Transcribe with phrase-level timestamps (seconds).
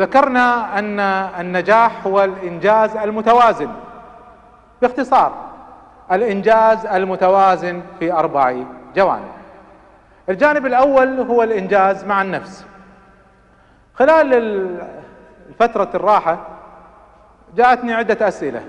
[0.00, 1.00] ذكرنا أن
[1.40, 3.70] النجاح هو الإنجاز المتوازن.
[4.82, 5.50] باختصار
[6.12, 8.56] الإنجاز المتوازن في أربع
[8.96, 9.30] جوانب.
[10.28, 12.66] الجانب الأول هو الإنجاز مع النفس.
[13.94, 14.78] خلال
[15.58, 16.48] فترة الراحة
[17.56, 18.64] جاءتني عدة أسئلة.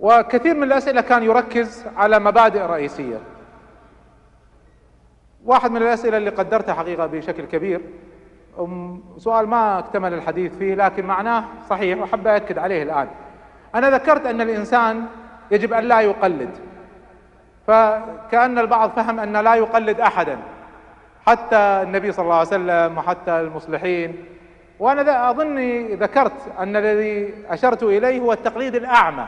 [0.00, 3.18] وكثير من الأسئلة كان يركز على مبادئ رئيسية.
[5.44, 7.80] واحد من الأسئلة اللي قدرتها حقيقة بشكل كبير
[9.18, 13.08] سؤال ما اكتمل الحديث فيه لكن معناه صحيح وحب أكد عليه الآن.
[13.74, 15.06] أنا ذكرت أن الإنسان
[15.50, 16.50] يجب أن لا يقلد.
[17.66, 20.38] فكأن البعض فهم أن لا يقلد أحدا.
[21.26, 24.24] حتى النبي صلى الله عليه وسلم وحتى المصلحين.
[24.78, 29.26] وأنا أظني ذكرت أن الذي أشرت إليه هو التقليد الأعمى.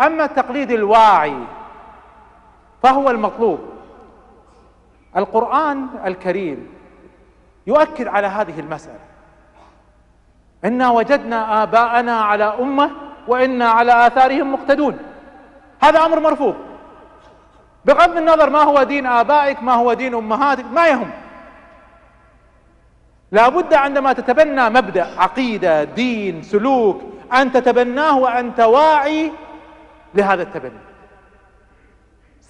[0.00, 1.36] أما التقليد الواعي
[2.82, 3.60] فهو المطلوب.
[5.16, 6.81] القرآن الكريم
[7.66, 8.98] يؤكد على هذه المسألة.
[10.64, 12.90] إنا وجدنا آباءنا على أمة
[13.28, 14.98] وإنا على آثارهم مقتدون.
[15.82, 16.54] هذا أمر مرفوض.
[17.84, 21.10] بغض النظر ما هو دين آبائك ما هو دين أمهاتك ما يهم.
[23.32, 29.32] لابد عندما تتبنى مبدأ عقيدة دين سلوك أن تتبناه وأنت واعي
[30.14, 30.78] لهذا التبني.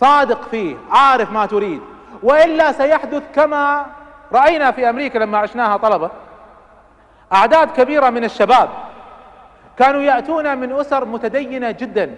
[0.00, 1.80] صادق فيه عارف ما تريد.
[2.22, 3.86] وإلا سيحدث كما
[4.32, 6.10] رأينا في أمريكا لما عشناها طلبة
[7.32, 8.68] أعداد كبيرة من الشباب
[9.78, 12.16] كانوا يأتون من أسر متدينة جدا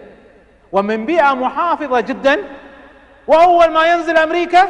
[0.73, 2.39] ومن بيئة محافظة جدا
[3.27, 4.69] وأول ما ينزل أمريكا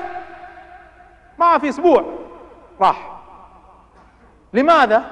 [1.39, 2.05] ما في أسبوع
[2.81, 3.11] راح
[4.53, 5.05] لماذا؟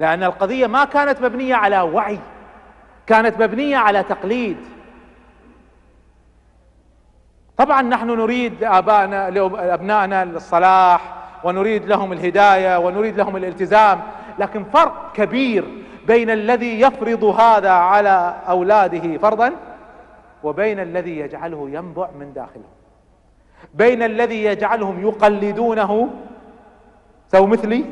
[0.00, 2.18] لأن القضية ما كانت مبنية على وعي
[3.06, 4.56] كانت مبنية على تقليد
[7.56, 14.00] طبعا نحن نريد لآبائنا لأبنائنا الصلاح ونريد لهم الهداية ونريد لهم الالتزام
[14.38, 19.52] لكن فرق كبير بين الذي يفرض هذا على أولاده فرضا
[20.44, 22.64] وبين الذي يجعله ينبع من داخله.
[23.74, 26.10] بين الذي يجعلهم يقلدونه
[27.32, 27.84] سو مثلي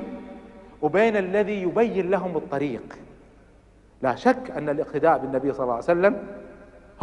[0.83, 2.99] وبين الذي يبين لهم الطريق.
[4.03, 6.27] لا شك أن الاقتداء بالنبي صلى الله عليه وسلم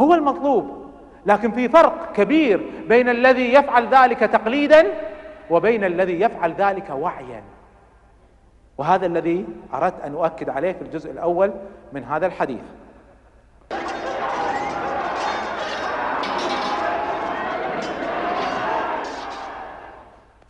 [0.00, 0.81] هو المطلوب.
[1.26, 4.86] لكن في فرق كبير بين الذي يفعل ذلك تقليدا
[5.50, 7.42] وبين الذي يفعل ذلك وعيا.
[8.78, 11.52] وهذا الذي أردت أن أؤكد عليه في الجزء الأول
[11.92, 12.62] من هذا الحديث.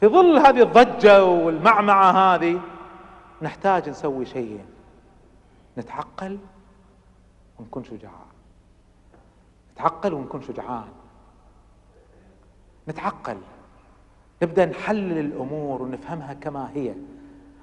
[0.01, 2.61] في ظل هذه الضجة والمعمعة هذه
[3.43, 4.65] نحتاج نسوي شيئين
[5.79, 6.39] نتعقل
[7.59, 8.32] ونكون شجعان
[9.75, 10.89] نتعقل ونكون شجعان.
[12.89, 13.37] نتعقل.
[14.43, 16.95] نبدأ نحلل الأمور ونفهمها كما هي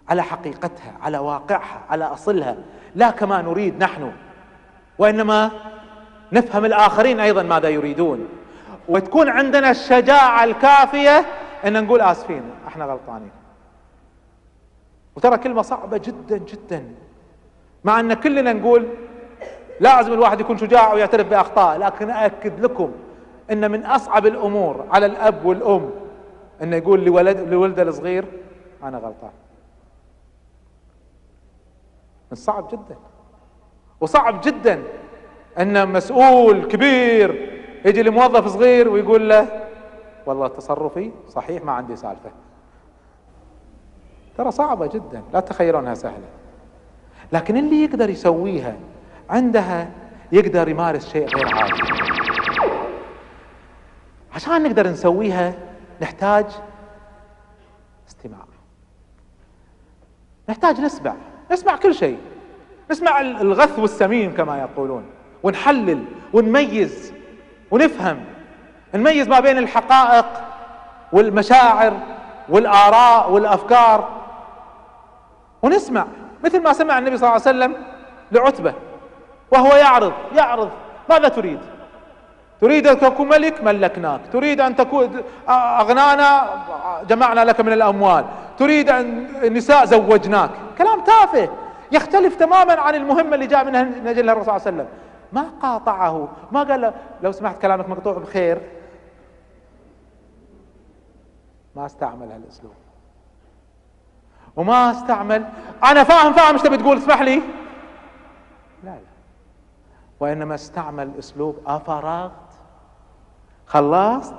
[0.09, 2.57] على حقيقتها على واقعها على أصلها
[2.95, 4.11] لا كما نريد نحن.
[4.97, 5.51] وإنما
[6.31, 8.27] نفهم الآخرين أيضا ماذا يريدون.
[8.89, 11.25] وتكون عندنا الشجاعة الكافية
[11.65, 13.31] أن نقول آسفين إحنا غلطانين.
[15.15, 16.95] وترى كلمة صعبة جدا جدا.
[17.83, 18.87] مع أن كلنا نقول
[19.79, 22.91] لازم الواحد يكون شجاع ويعترف بأخطاء لكن أأكد لكم
[23.51, 25.89] أن من أصعب الأمور على الأب والأم
[26.63, 28.25] إنه يقول لولد لولده الصغير
[28.83, 29.31] أنا غلطان.
[32.33, 32.95] صعب جدا.
[34.01, 34.83] وصعب جدا
[35.59, 39.67] إن مسؤول كبير يجي لموظف صغير ويقول له
[40.25, 42.31] والله تصرفي صحيح ما عندي سالفة.
[44.37, 46.27] ترى صعبة جدا لا تخيلونها سهلة.
[47.31, 48.75] لكن اللي يقدر يسويها
[49.29, 49.89] عندها
[50.31, 51.81] يقدر يمارس شيء غير عادي.
[54.35, 55.53] عشان نقدر نسويها
[56.01, 56.45] نحتاج
[58.09, 58.45] استماع.
[60.49, 61.15] نحتاج نسمع.
[61.51, 62.17] نسمع كل شيء.
[62.91, 65.05] نسمع الغث والسمين كما يقولون.
[65.43, 67.13] ونحلل ونميز
[67.71, 68.25] ونفهم.
[68.95, 70.25] نميز ما بين الحقائق
[71.13, 71.99] والمشاعر
[72.49, 74.09] والآراء والأفكار.
[75.61, 76.07] ونسمع.
[76.43, 77.83] مثل ما سمع النبي صلى الله عليه وسلم
[78.31, 78.73] لعتبة.
[79.51, 80.69] وهو يعرض يعرض.
[81.09, 81.59] ماذا تريد؟
[82.61, 84.21] تريد أن تكون ملك؟ ملكناك.
[84.33, 86.49] تريد أن تكون أغنانا؟
[87.09, 88.25] جمعنا لك من الأموال.
[88.57, 90.49] تريد أن النساء زوجناك.
[90.77, 91.49] كلام تافه.
[91.91, 94.87] يختلف تماما عن المهمة اللي جاء منها نجل الرسول صلى الله عليه وسلم.
[95.33, 96.27] ما قاطعه.
[96.51, 96.93] ما قال له
[97.23, 98.61] لو سمحت كلامك مقطوع بخير.
[101.75, 102.73] ما استعمل هالأسلوب.
[104.55, 105.45] وما استعمل.
[105.83, 107.41] أنا فاهم فاهم إيش تبي تقول؟ اسمح لي.
[110.19, 112.31] وإنما استعمل أسلوب افرغت
[113.65, 114.35] خلصت؟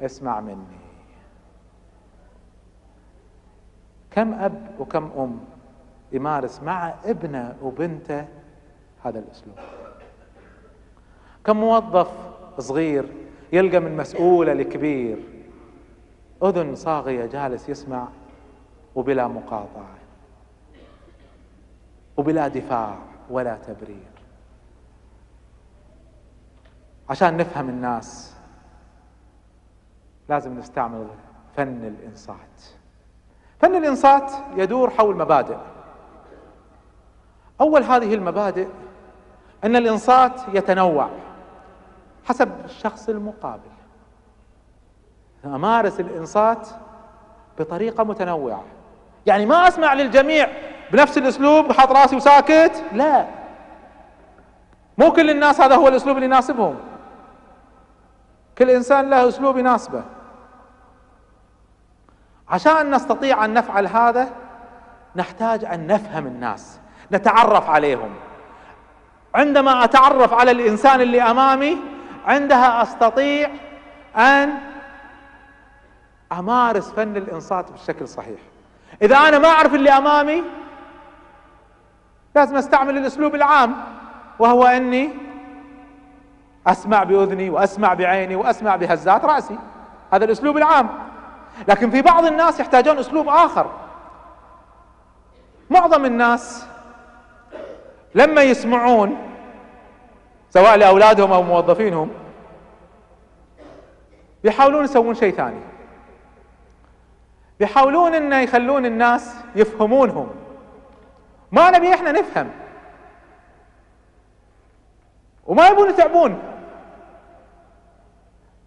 [0.00, 0.82] اسمع مني.
[4.10, 5.40] كم أب وكم أم
[6.12, 8.28] يمارس مع ابنة وبنته
[9.04, 9.56] هذا الأسلوب؟
[11.44, 12.10] كم موظف
[12.58, 13.08] صغير
[13.52, 15.18] يلقى من مسؤولة لكبير
[16.42, 18.08] أذن صاغية جالس يسمع
[18.94, 19.94] وبلا مقاطعة
[22.16, 22.98] وبلا دفاع
[23.30, 24.11] ولا تبرير.
[27.12, 28.34] عشان نفهم الناس
[30.28, 31.06] لازم نستعمل
[31.56, 32.62] فن الإنصات.
[33.60, 35.56] فن الإنصات يدور حول مبادئ.
[37.60, 38.68] أول هذه المبادئ
[39.64, 41.08] أن الإنصات يتنوع
[42.24, 43.70] حسب الشخص المقابل.
[45.44, 46.68] أمارس الإنصات
[47.58, 48.64] بطريقة متنوعة
[49.26, 50.48] يعني ما أسمع للجميع
[50.92, 53.26] بنفس الأسلوب حاط راسي وساكت لا.
[54.98, 56.91] مو كل الناس هذا هو الأسلوب اللي يناسبهم.
[58.62, 60.02] كل انسان له أسلوب يناسبه.
[62.48, 64.28] عشان نستطيع أن نفعل هذا
[65.16, 66.80] نحتاج أن نفهم الناس
[67.12, 68.10] نتعرف عليهم.
[69.34, 71.78] عندما أتعرف على الإنسان اللي أمامي
[72.26, 73.50] عندها أستطيع
[74.16, 74.58] أن
[76.32, 78.40] أمارس فن الإنصات بالشكل الصحيح
[79.02, 80.44] إذا أنا ما أعرف اللي أمامي
[82.34, 83.76] لازم أستعمل الأسلوب العام
[84.38, 85.31] وهو أني
[86.66, 89.58] أسمع بأذني وأسمع بعيني وأسمع بهزات رأسي.
[90.12, 90.88] هذا الأسلوب العام.
[91.68, 93.70] لكن في بعض الناس يحتاجون أسلوب آخر.
[95.70, 96.66] معظم الناس
[98.14, 99.28] لما يسمعون
[100.50, 102.10] سواء لأولادهم أو موظفينهم
[104.44, 105.60] بيحاولون يسوون شيء ثاني.
[107.60, 110.30] بيحاولون إنه يخلون الناس يفهمونهم.
[111.52, 112.50] ما نبي إحنا نفهم.
[115.46, 116.51] وما يبون يتعبون.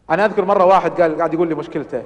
[0.10, 2.04] أنا أذكر مرة واحد قال قاعد يقول لي مشكلته.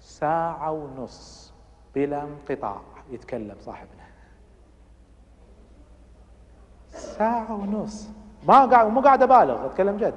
[0.00, 1.52] ساعة ونص
[1.94, 2.80] بلا انقطاع
[3.10, 4.04] يتكلم صاحبنا.
[6.90, 8.08] ساعة ونص.
[8.48, 10.14] ما قاعد مو قاعد أبالغ أتكلم جد.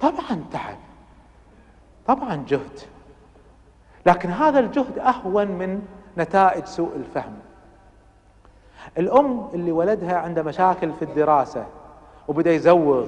[0.00, 0.78] طبعا تعب.
[2.06, 2.80] طبعا جهد.
[4.06, 5.82] لكن هذا الجهد أهون من
[6.18, 7.38] نتائج سوء الفهم.
[8.98, 11.66] الأم اللي ولدها عنده مشاكل في الدراسة
[12.28, 13.06] وبدأ يزوغ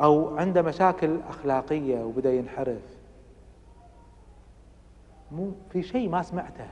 [0.00, 2.82] أو عنده مشاكل أخلاقية وبدأ ينحرف.
[5.32, 6.66] مو في شيء ما سمعته.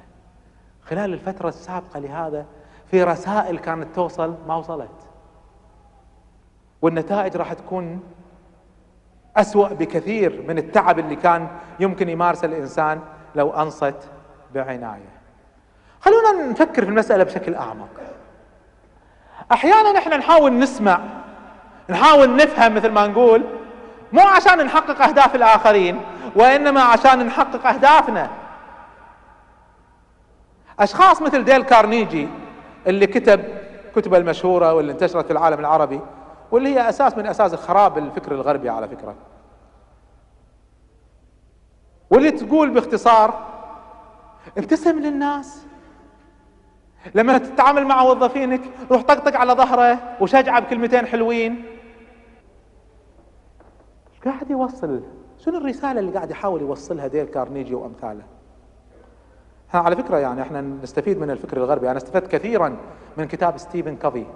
[0.82, 2.46] خلال الفترة السابقة لهذا
[2.86, 5.08] في رسائل كانت توصل ما وصلت.
[6.82, 8.00] والنتائج راح تكون
[9.36, 11.48] أسوأ بكثير من التعب اللي كان
[11.80, 13.00] يمكن يمارسه الإنسان
[13.34, 14.10] لو أنصت
[14.54, 15.12] بعناية.
[16.00, 17.88] خلونا نفكر في المسألة بشكل أعمق.
[19.52, 21.00] أحيانا إحنا نحاول نسمع
[21.92, 23.44] نحاول نفهم مثل ما نقول
[24.12, 26.00] مو عشان نحقق أهداف الآخرين
[26.36, 28.30] وإنما عشان نحقق أهدافنا.
[30.80, 32.28] أشخاص مثل ديل كارنيجي
[32.86, 33.44] اللي كتب
[33.96, 36.00] كتبة المشهورة واللي انتشرت في العالم العربي
[36.50, 39.14] واللي هي أساس من أساس خراب الفكر الغربي على فكرة.
[42.10, 43.46] واللي تقول باختصار
[44.58, 45.66] ابتسم للناس.
[47.14, 48.60] لما تتعامل مع موظفينك
[48.90, 51.64] روح طقطق على ظهره وشجعه بكلمتين حلوين.
[54.24, 55.00] قاعد يوصل.
[55.38, 58.22] شنو الرسالة اللي قاعد يحاول يوصلها ديل كارنيجي وأمثاله؟
[59.74, 61.90] على فكرة يعني إحنا نستفيد من الفكر الغربي.
[61.90, 62.76] أنا استفدت كثيرا
[63.16, 64.26] من كتاب ستيفن كوفي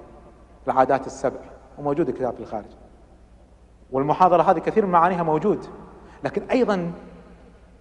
[0.66, 1.40] العادات السبع
[1.78, 2.70] وموجود الكتاب في الخارج.
[3.92, 5.66] والمحاضرة هذه كثير من معانيها موجود.
[6.24, 6.92] لكن أيضا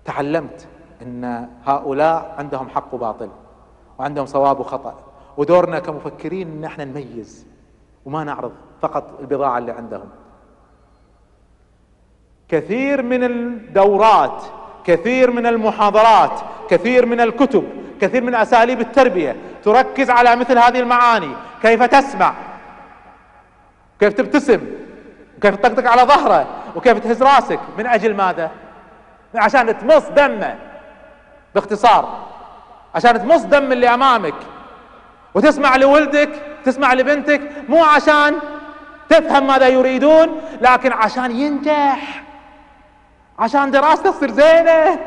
[0.05, 0.67] تعلمت
[1.01, 3.29] أن هؤلاء عندهم حق وباطل
[3.99, 4.95] وعندهم صواب وخطأ
[5.37, 7.47] ودورنا كمفكرين إن إحنا نميز
[8.05, 10.09] وما نعرض فقط البضاعة اللي عندهم.
[12.49, 14.43] كثير من الدورات
[14.85, 17.63] كثير من المحاضرات كثير من الكتب
[18.01, 21.31] كثير من أساليب التربية تركز على مثل هذه المعاني.
[21.61, 22.33] كيف تسمع؟
[23.99, 24.61] كيف تبتسم؟
[25.37, 28.51] وكيف تطقطق على ظهره؟ وكيف تهز راسك؟ من أجل ماذا؟
[29.35, 30.55] عشان تمص دمه.
[31.55, 32.25] باختصار
[32.95, 34.35] عشان تمص دم اللي أمامك.
[35.33, 36.29] وتسمع لولدك
[36.65, 38.35] تسمع لبنتك مو عشان
[39.09, 42.24] تفهم ماذا يريدون لكن عشان ينجح.
[43.39, 44.99] عشان دراسته تصير زينة.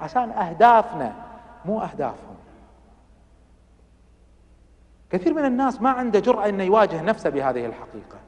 [0.00, 1.12] عشان أهدافنا
[1.64, 2.36] مو أهدافهم.
[5.10, 8.18] كثير من الناس ما عنده جرأة إنه يواجه نفسه بهذه الحقيقة.